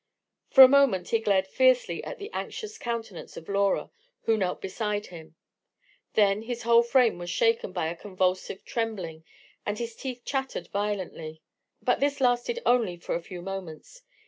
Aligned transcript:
For 0.49 0.63
a 0.63 0.67
moment 0.67 1.09
he 1.09 1.19
glared 1.19 1.45
fiercely 1.45 2.03
at 2.03 2.17
the 2.17 2.31
anxious 2.33 2.79
countenance 2.79 3.37
of 3.37 3.47
Laura, 3.47 3.91
who 4.23 4.35
knelt 4.35 4.59
beside 4.59 5.05
him: 5.05 5.35
then 6.15 6.41
his 6.41 6.63
whole 6.63 6.81
frame 6.81 7.19
was 7.19 7.29
shaken 7.29 7.71
by 7.71 7.85
a 7.85 7.95
convulsive 7.95 8.65
trembling, 8.65 9.23
and 9.63 9.77
his 9.77 9.95
teeth 9.95 10.23
chattered 10.25 10.69
violently. 10.69 11.43
But 11.83 11.99
this 11.99 12.19
lasted 12.19 12.63
only 12.65 12.97
for 12.97 13.13
a 13.13 13.21
few 13.21 13.43
moments. 13.43 14.01